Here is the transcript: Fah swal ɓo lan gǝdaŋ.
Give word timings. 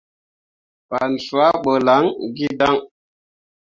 Fah 0.87 1.11
swal 1.25 1.53
ɓo 1.63 1.71
lan 1.85 2.03
gǝdaŋ. 2.35 2.75